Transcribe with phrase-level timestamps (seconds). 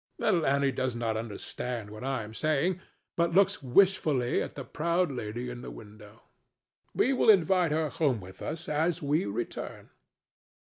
[0.17, 2.79] Little Annie does not understand what I am saying,
[3.15, 6.23] but looks wishfully at the proud lady in the window.
[6.95, 9.91] We will invite her home with us as we return.